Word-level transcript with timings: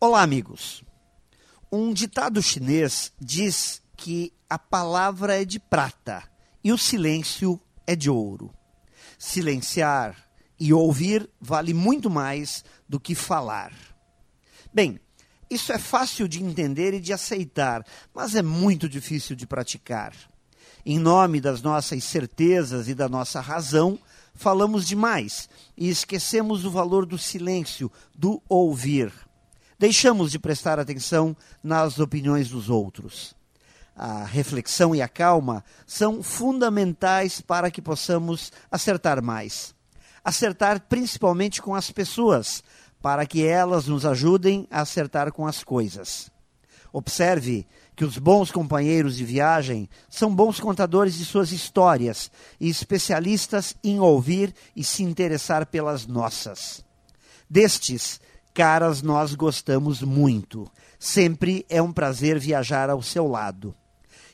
Olá, 0.00 0.22
amigos. 0.22 0.84
Um 1.72 1.92
ditado 1.92 2.40
chinês 2.40 3.12
diz 3.20 3.82
que 3.96 4.32
a 4.48 4.56
palavra 4.56 5.42
é 5.42 5.44
de 5.44 5.58
prata 5.58 6.22
e 6.62 6.72
o 6.72 6.78
silêncio 6.78 7.60
é 7.84 7.96
de 7.96 8.08
ouro. 8.08 8.54
Silenciar 9.18 10.14
e 10.56 10.72
ouvir 10.72 11.28
vale 11.40 11.74
muito 11.74 12.08
mais 12.08 12.64
do 12.88 13.00
que 13.00 13.12
falar. 13.12 13.72
Bem, 14.72 15.00
isso 15.50 15.72
é 15.72 15.78
fácil 15.78 16.28
de 16.28 16.44
entender 16.44 16.94
e 16.94 17.00
de 17.00 17.12
aceitar, 17.12 17.84
mas 18.14 18.36
é 18.36 18.42
muito 18.42 18.88
difícil 18.88 19.34
de 19.34 19.48
praticar. 19.48 20.14
Em 20.86 20.96
nome 20.96 21.40
das 21.40 21.60
nossas 21.60 22.04
certezas 22.04 22.86
e 22.86 22.94
da 22.94 23.08
nossa 23.08 23.40
razão, 23.40 23.98
falamos 24.32 24.86
demais 24.86 25.48
e 25.76 25.88
esquecemos 25.88 26.64
o 26.64 26.70
valor 26.70 27.04
do 27.04 27.18
silêncio, 27.18 27.90
do 28.14 28.40
ouvir. 28.48 29.12
Deixamos 29.78 30.32
de 30.32 30.40
prestar 30.40 30.80
atenção 30.80 31.36
nas 31.62 32.00
opiniões 32.00 32.48
dos 32.48 32.68
outros. 32.68 33.34
A 33.94 34.24
reflexão 34.24 34.94
e 34.94 35.00
a 35.00 35.08
calma 35.08 35.64
são 35.86 36.22
fundamentais 36.22 37.40
para 37.40 37.70
que 37.70 37.80
possamos 37.80 38.52
acertar 38.70 39.22
mais. 39.22 39.74
Acertar 40.24 40.80
principalmente 40.88 41.62
com 41.62 41.76
as 41.76 41.92
pessoas, 41.92 42.62
para 43.00 43.24
que 43.24 43.46
elas 43.46 43.86
nos 43.86 44.04
ajudem 44.04 44.66
a 44.68 44.80
acertar 44.80 45.32
com 45.32 45.46
as 45.46 45.62
coisas. 45.62 46.28
Observe 46.92 47.64
que 47.94 48.04
os 48.04 48.18
bons 48.18 48.50
companheiros 48.50 49.16
de 49.16 49.24
viagem 49.24 49.88
são 50.08 50.34
bons 50.34 50.58
contadores 50.58 51.14
de 51.14 51.24
suas 51.24 51.52
histórias 51.52 52.30
e 52.58 52.68
especialistas 52.68 53.76
em 53.84 54.00
ouvir 54.00 54.52
e 54.74 54.82
se 54.82 55.04
interessar 55.04 55.66
pelas 55.66 56.06
nossas. 56.06 56.84
Destes, 57.48 58.20
caras 58.58 59.02
nós 59.02 59.36
gostamos 59.36 60.02
muito. 60.02 60.68
Sempre 60.98 61.64
é 61.68 61.80
um 61.80 61.92
prazer 61.92 62.40
viajar 62.40 62.90
ao 62.90 63.00
seu 63.00 63.28
lado. 63.28 63.72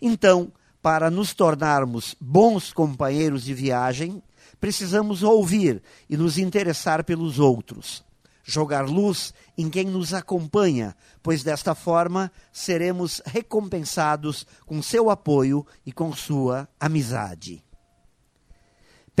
Então, 0.00 0.52
para 0.80 1.10
nos 1.10 1.34
tornarmos 1.34 2.14
bons 2.20 2.72
companheiros 2.72 3.42
de 3.42 3.52
viagem, 3.52 4.22
precisamos 4.60 5.24
ouvir 5.24 5.82
e 6.08 6.16
nos 6.16 6.38
interessar 6.38 7.02
pelos 7.02 7.40
outros 7.40 8.04
jogar 8.44 8.88
luz 8.88 9.32
em 9.56 9.70
quem 9.70 9.84
nos 9.84 10.12
acompanha, 10.12 10.96
pois 11.22 11.44
desta 11.44 11.76
forma 11.76 12.30
seremos 12.52 13.22
recompensados 13.24 14.44
com 14.66 14.82
seu 14.82 15.10
apoio 15.10 15.64
e 15.86 15.92
com 15.92 16.12
sua 16.12 16.68
amizade. 16.80 17.62